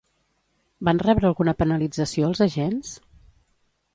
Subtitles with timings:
[0.89, 2.97] Van rebre alguna penalització els agents?